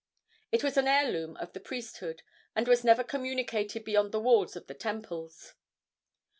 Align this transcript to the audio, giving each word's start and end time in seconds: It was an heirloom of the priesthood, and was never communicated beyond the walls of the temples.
It 0.51 0.63
was 0.63 0.77
an 0.77 0.87
heirloom 0.87 1.37
of 1.37 1.53
the 1.53 1.59
priesthood, 1.59 2.23
and 2.55 2.67
was 2.67 2.83
never 2.83 3.03
communicated 3.03 3.83
beyond 3.83 4.11
the 4.11 4.19
walls 4.19 4.55
of 4.55 4.65
the 4.65 4.73
temples. 4.73 5.53